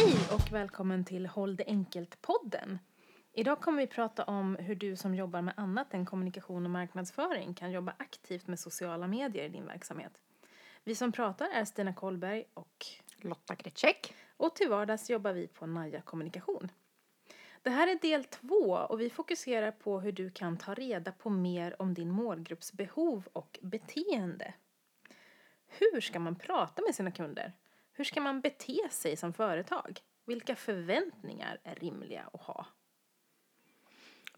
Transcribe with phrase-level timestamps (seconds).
[0.00, 2.78] Hej och välkommen till Håll det enkelt-podden.
[3.32, 7.54] Idag kommer vi prata om hur du som jobbar med annat än kommunikation och marknadsföring
[7.54, 10.22] kan jobba aktivt med sociala medier i din verksamhet.
[10.84, 12.86] Vi som pratar är Stina Kollberg och
[13.16, 14.14] Lotta Gretschek.
[14.36, 16.72] och till vardags jobbar vi på Naja Kommunikation.
[17.62, 21.30] Det här är del två och vi fokuserar på hur du kan ta reda på
[21.30, 24.54] mer om din målgrupps behov och beteende.
[25.66, 27.52] Hur ska man prata med sina kunder?
[28.00, 30.00] Hur ska man bete sig som företag?
[30.24, 32.66] Vilka förväntningar är rimliga att ha?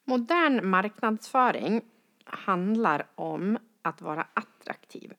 [0.05, 1.83] Modern marknadsföring
[2.25, 5.15] handlar om att vara attraktiv.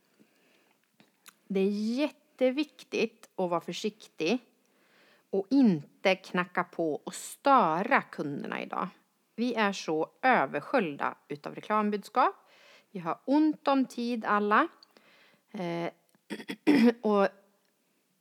[1.47, 4.39] Det är jätteviktigt att vara försiktig
[5.29, 8.87] och inte knacka på och störa kunderna idag.
[9.35, 12.35] Vi är så översköljda utav reklambudskap.
[12.91, 14.67] Vi har ont om tid alla.
[15.51, 15.89] Eh,
[17.01, 17.27] och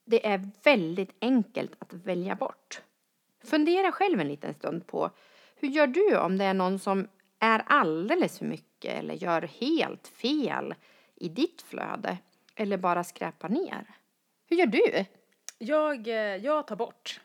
[0.05, 2.83] det är väldigt enkelt att välja bort.
[3.45, 5.11] Fundera själv en liten stund på
[5.56, 10.09] hur gör du om det är någon som är alldeles för mycket eller gör helt
[10.09, 10.75] fel
[11.14, 12.19] i ditt flöde
[12.55, 13.84] eller bara skräpar ner?
[14.48, 15.05] Hur gör du?
[15.59, 17.20] Jag, eh, jag tar bort,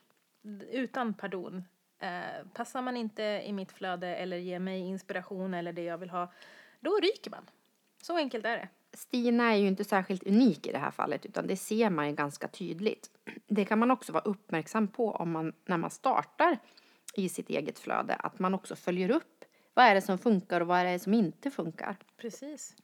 [0.71, 1.63] utan pardon.
[1.99, 6.09] Eh, passar man inte i mitt flöde eller ger mig inspiration eller det jag vill
[6.09, 6.31] ha,
[6.79, 7.49] då ryker man.
[8.01, 8.69] Så enkelt är det.
[8.97, 12.15] Stina är ju inte särskilt unik i det här fallet utan det ser man ju
[12.15, 13.09] ganska tydligt.
[13.47, 16.57] Det kan man också vara uppmärksam på om man, när man startar
[17.15, 20.67] i sitt eget flöde, att man också följer upp vad är det som funkar och
[20.67, 21.95] vad är det som inte funkar.
[22.17, 22.75] Precis.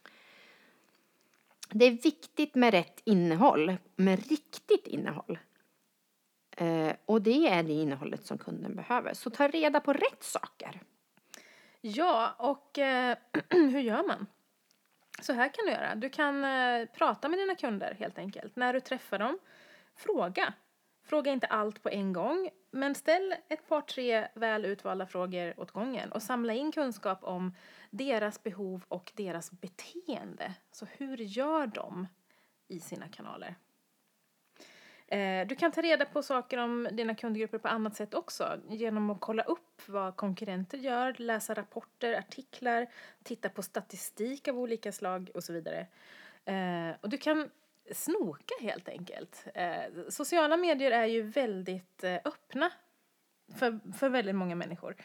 [1.70, 5.40] Det är viktigt med rätt innehåll, med riktigt innehåll.
[6.58, 9.14] Eh, och det är det innehållet som kunden behöver.
[9.14, 10.82] Så ta reda på rätt saker.
[11.82, 13.18] Ja, och eh,
[13.50, 14.26] hur gör man?
[15.24, 15.96] Så här kan du göra.
[15.96, 18.56] Du kan eh, prata med dina kunder helt enkelt.
[18.56, 19.40] När du träffar dem,
[19.96, 20.54] fråga.
[21.06, 25.72] Fråga inte allt på en gång, men ställ ett par tre väl utvalda frågor åt
[25.72, 27.56] gången och samla in kunskap om
[27.90, 30.54] deras behov och deras beteende.
[30.72, 32.08] Så hur gör de
[32.68, 33.56] i sina kanaler?
[35.08, 39.10] Eh, du kan ta reda på saker om dina kundgrupper på annat sätt också genom
[39.10, 42.88] att kolla upp vad konkurrenter gör, läsa rapporter, artiklar,
[43.24, 45.88] titta på statistik av olika slag och så vidare.
[46.46, 47.50] Eh, och du kan
[47.92, 49.48] snoka helt enkelt.
[49.54, 52.72] Eh, sociala medier är ju väldigt öppna
[53.56, 54.96] för, för väldigt många människor.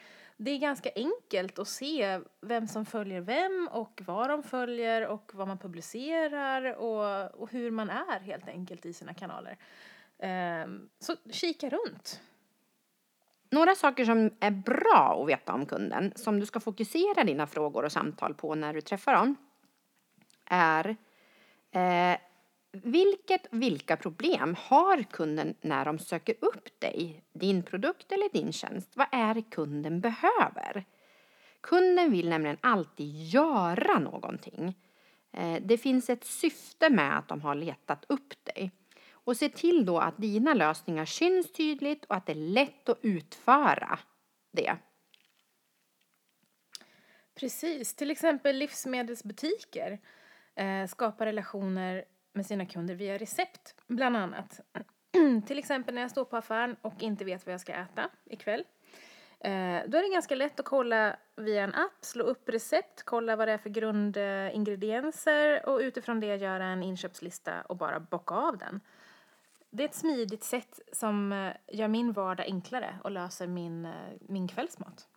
[0.41, 5.31] Det är ganska enkelt att se vem som följer vem och vad de följer och
[5.34, 9.59] vad man publicerar och, och hur man är helt enkelt i sina kanaler.
[10.19, 12.21] Ehm, så kika runt.
[13.50, 17.84] Några saker som är bra att veta om kunden, som du ska fokusera dina frågor
[17.84, 19.37] och samtal på när du träffar dem,
[20.44, 20.97] är
[21.70, 22.19] eh,
[22.72, 28.96] vilket, vilka problem har kunden när de söker upp dig, din produkt eller din tjänst?
[28.96, 30.84] Vad är det kunden behöver?
[31.60, 34.76] Kunden vill nämligen alltid göra någonting.
[35.32, 38.70] Eh, det finns ett syfte med att de har letat upp dig.
[39.10, 42.98] Och se till då att dina lösningar syns tydligt och att det är lätt att
[43.02, 43.98] utföra
[44.52, 44.76] det.
[47.34, 49.98] Precis, till exempel livsmedelsbutiker
[50.54, 52.04] eh, skapar relationer
[52.38, 54.60] med sina kunder via recept, bland annat.
[55.47, 58.65] till exempel när jag står på affären och inte vet vad jag ska äta ikväll.
[59.41, 63.37] Eh, då är det ganska lätt att kolla via en app, slå upp recept, kolla
[63.37, 68.59] vad det är för grundingredienser och utifrån det göra en inköpslista och bara bocka av
[68.59, 68.81] den.
[69.70, 73.93] Det är ett smidigt sätt som eh, gör min vardag enklare och löser min, eh,
[74.20, 75.09] min kvällsmat,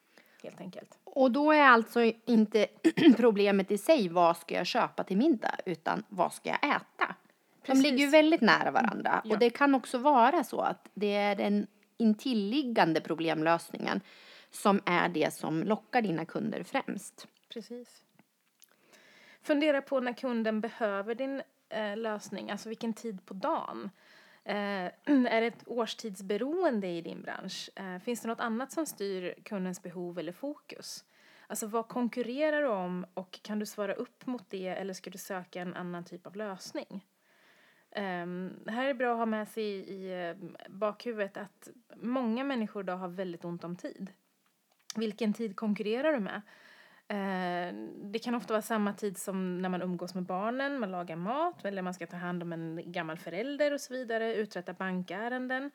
[0.43, 0.97] helt enkelt.
[1.03, 2.67] Och då är alltså inte
[3.17, 7.15] problemet i sig vad ska jag köpa till middag utan vad ska jag äta?
[7.63, 7.83] Precis.
[7.83, 9.33] De ligger ju väldigt nära varandra Ja.
[9.33, 14.01] och det kan också vara så att det är den intilliggande problemlösningen
[14.51, 17.27] som är det som lockar dina kunder främst.
[17.49, 18.03] Precis.
[19.41, 23.89] Fundera på när kunden behöver din eh, lösning, alltså vilken tid på dagen.
[24.43, 24.55] Eh,
[25.05, 27.69] är det ett årstidsberoende i din bransch?
[27.75, 31.05] Eh, finns det något annat som styr kundens behov eller fokus?
[31.47, 35.17] Alltså vad konkurrerar du om och kan du svara upp mot det eller ska du
[35.17, 37.05] söka en annan typ av lösning?
[37.95, 40.35] Um, det här är bra att ha med sig i, i
[40.69, 44.11] bakhuvudet att många människor idag har väldigt ont om tid.
[44.95, 46.41] Vilken tid konkurrerar du med?
[47.11, 47.73] Eh,
[48.03, 51.65] det kan ofta vara samma tid som när man umgås med barnen, man lagar mat
[51.65, 55.71] eller man ska ta hand om en gammal förälder och så vidare, uträtta bankärenden.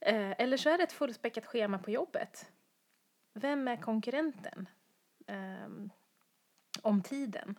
[0.00, 2.52] Eh, eller så är det ett fullspäckat schema på jobbet.
[3.34, 4.68] Vem är konkurrenten
[5.26, 5.90] eh,
[6.82, 7.58] om tiden?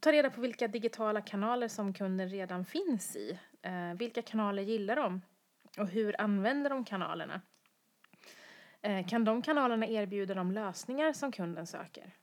[0.00, 3.38] Ta reda på vilka digitala kanaler som kunden redan finns i.
[3.62, 5.22] Eh, vilka kanaler gillar de?
[5.78, 7.40] Och hur använder de kanalerna?
[8.82, 12.14] Eh, kan de kanalerna erbjuda de lösningar som kunden söker?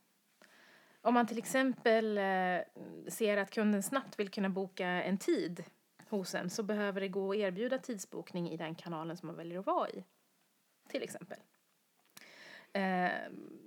[1.02, 2.60] Om man till exempel eh,
[3.08, 5.64] ser att kunden snabbt vill kunna boka en tid
[6.10, 9.60] hos en så behöver det gå att erbjuda tidsbokning i den kanalen som man väljer
[9.60, 10.04] att vara i.
[10.90, 11.38] Till exempel.
[12.74, 13.10] Eh,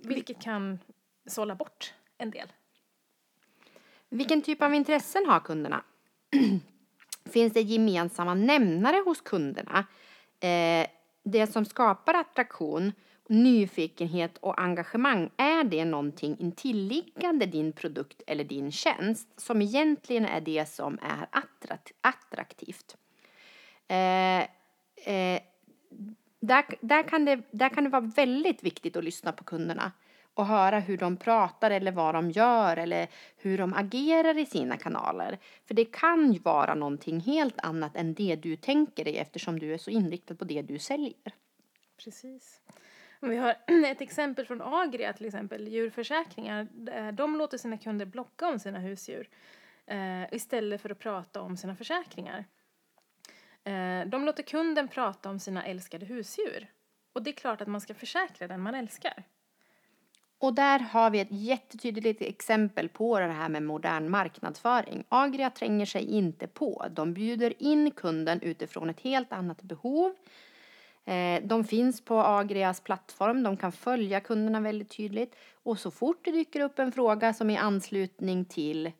[0.03, 0.79] vilket kan
[1.25, 2.47] sålla bort en del.
[4.09, 5.83] Vilken typ av intressen har kunderna?
[7.25, 9.85] Finns det gemensamma nämnare hos kunderna?
[10.39, 10.87] Eh,
[11.31, 12.93] det som skapar attraktion,
[13.27, 20.41] nyfikenhet och engagemang, är det någonting intilliggande din produkt eller din tjänst som egentligen är
[20.41, 21.27] det som är
[22.01, 22.97] attraktivt?
[23.87, 24.39] Eh,
[25.13, 25.41] eh,
[26.39, 29.91] där, där, kan det, där kan det vara väldigt viktigt att lyssna på kunderna
[30.39, 33.07] och höra hur de pratar eller vad de gör eller
[33.37, 35.37] hur de agerar i sina kanaler.
[35.65, 39.73] För det kan ju vara någonting helt annat än det du tänker dig eftersom du
[39.73, 41.33] är så inriktad på det du säljer.
[42.03, 42.61] Precis.
[43.19, 43.55] Vi har
[43.85, 46.67] ett exempel från Agria till exempel, djurförsäkringar.
[46.91, 49.29] Eh, de låter sina kunder blocka om sina husdjur
[49.85, 52.45] eh, istället för att prata om sina försäkringar.
[53.63, 56.67] Eh, de låter kunden prata om sina älskade husdjur.
[57.13, 59.23] Och det är klart att man ska försäkra den man älskar.
[60.39, 65.03] Och där har vi ett jättetydligt exempel på det här med modern marknadsföring.
[65.09, 66.85] Agria tränger sig inte på.
[66.91, 70.15] De bjuder in kunden utifrån ett helt annat behov.
[71.05, 75.35] Eh, de finns på Agrias plattform, de kan följa kunderna väldigt tydligt.
[75.63, 78.91] Och så fort det dyker upp en fråga som är i anslutning till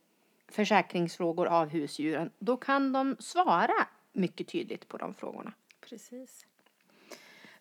[0.47, 5.53] försäkringsfrågor av husdjuren, då kan de svara mycket tydligt på de frågorna.
[5.89, 6.45] Precis.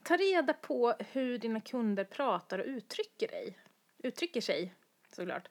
[0.03, 3.57] Ta reda på hur dina kunder pratar och uttrycker dig
[3.99, 4.75] uttrycker sig,
[5.13, 5.49] såklart.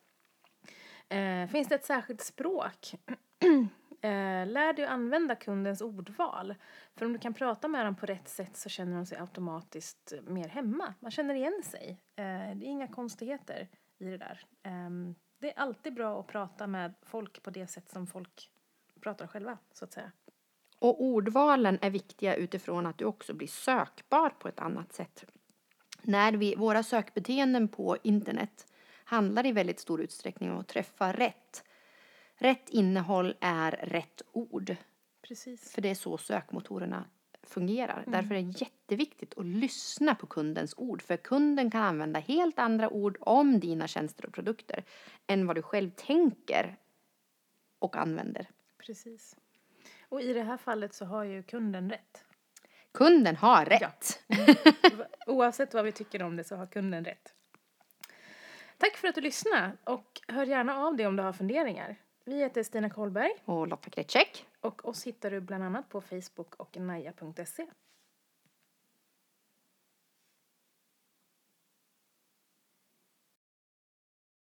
[1.09, 2.93] Eh, finns det ett särskilt språk?
[4.01, 6.55] eh, lär dig att använda kundens ordval.
[6.95, 10.11] För om du kan prata med dem på rätt sätt så känner de sig automatiskt
[10.11, 10.93] eh, mer hemma.
[10.99, 12.01] Man känner igen sig.
[12.15, 12.23] Eh,
[12.55, 13.67] det är inga konstigheter
[13.97, 14.45] i det där.
[14.63, 18.51] Ehm, det är alltid bra att prata med folk på det sätt som folk
[19.01, 20.11] pratar själva, så att säga.
[20.79, 25.25] Och ordvalen är viktiga utifrån att du också blir sökbar på ett annat sätt
[26.07, 28.67] när vi, våra sökbeteenden på internet
[29.03, 31.63] handlar i väldigt stor utsträckning om att träffa rätt.
[32.35, 34.75] Rätt innehåll är rätt ord.
[35.21, 35.73] Precis.
[35.73, 37.05] För det är så sökmotorerna
[37.43, 38.03] fungerar.
[38.07, 38.11] Mm.
[38.11, 41.01] Därför är det jätteviktigt att lyssna på kundens ord.
[41.01, 44.83] För kunden kan använda helt andra ord om dina tjänster och produkter
[45.27, 46.77] än vad du själv tänker
[47.79, 48.49] och använder.
[48.77, 49.35] Precis.
[50.09, 52.23] Och i det här fallet så har ju kunden rätt.
[52.91, 54.23] Kunden har rätt.
[54.27, 54.35] Ja.
[54.37, 54.55] Mm.
[55.27, 57.33] Oavsett vad vi tycker om det så har kunden rätt.
[58.77, 61.95] Tack för att du lyssnade och hör gärna av dig om du har funderingar.
[62.25, 63.31] Vi heter Stina Kolberg.
[63.45, 64.45] Och Lotta Kretschek.
[64.61, 67.67] Och oss hittar du bland annat på Facebook och naja.se.